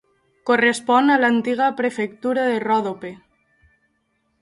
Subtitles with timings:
[0.49, 3.17] Correspon a l'antiga prefectura de Ròdope.